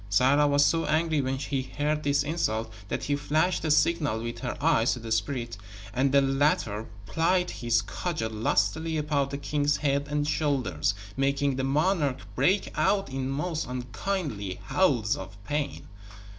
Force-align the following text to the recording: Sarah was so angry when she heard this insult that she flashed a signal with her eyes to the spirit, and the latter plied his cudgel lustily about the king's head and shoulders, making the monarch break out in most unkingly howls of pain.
Sarah 0.09 0.47
was 0.47 0.65
so 0.65 0.85
angry 0.87 1.21
when 1.21 1.37
she 1.37 1.61
heard 1.61 2.01
this 2.01 2.23
insult 2.23 2.73
that 2.87 3.03
she 3.03 3.15
flashed 3.15 3.63
a 3.63 3.69
signal 3.69 4.23
with 4.23 4.39
her 4.39 4.57
eyes 4.59 4.93
to 4.93 4.99
the 4.99 5.11
spirit, 5.11 5.57
and 5.93 6.11
the 6.11 6.23
latter 6.23 6.87
plied 7.05 7.51
his 7.51 7.83
cudgel 7.83 8.31
lustily 8.31 8.97
about 8.97 9.29
the 9.29 9.37
king's 9.37 9.77
head 9.77 10.07
and 10.09 10.27
shoulders, 10.27 10.95
making 11.15 11.55
the 11.55 11.63
monarch 11.63 12.17
break 12.33 12.71
out 12.75 13.09
in 13.11 13.29
most 13.29 13.67
unkingly 13.67 14.59
howls 14.69 15.15
of 15.15 15.37
pain. 15.43 15.87